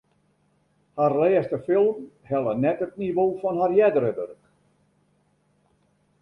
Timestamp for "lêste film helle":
1.23-2.55